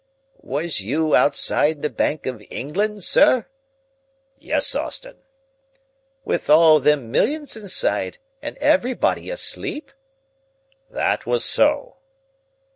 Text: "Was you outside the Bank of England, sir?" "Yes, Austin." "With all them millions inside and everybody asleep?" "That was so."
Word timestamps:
"Was 0.41 0.81
you 0.81 1.15
outside 1.15 1.83
the 1.83 1.89
Bank 1.91 2.25
of 2.25 2.41
England, 2.49 3.03
sir?" 3.03 3.45
"Yes, 4.39 4.73
Austin." 4.73 5.17
"With 6.25 6.49
all 6.49 6.79
them 6.79 7.11
millions 7.11 7.55
inside 7.55 8.17
and 8.41 8.57
everybody 8.57 9.29
asleep?" 9.29 9.91
"That 10.89 11.27
was 11.27 11.45
so." 11.45 11.97